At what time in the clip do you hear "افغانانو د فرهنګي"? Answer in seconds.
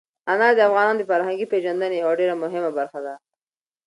0.67-1.45